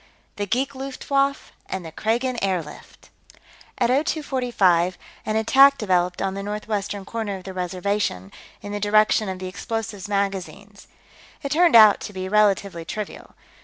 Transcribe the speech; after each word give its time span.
The 0.37 0.47
Geek 0.47 0.73
Luftwaffe 0.73 1.51
and 1.67 1.85
the 1.85 1.91
Kragan 1.91 2.39
Airlift 2.41 3.11
At 3.77 3.89
0245, 3.91 4.97
an 5.27 5.35
attack 5.35 5.77
developed 5.77 6.23
on 6.23 6.33
the 6.33 6.41
northwestern 6.41 7.05
corner 7.05 7.37
of 7.37 7.43
the 7.43 7.53
Reservation, 7.53 8.31
in 8.63 8.71
the 8.71 8.79
direction 8.79 9.29
of 9.29 9.37
the 9.37 9.45
explosives 9.47 10.07
magazines. 10.07 10.87
It 11.43 11.51
turned 11.51 11.75
out 11.75 11.99
to 11.99 12.13
be 12.13 12.27
relatively 12.27 12.83
trivial. 12.83 13.35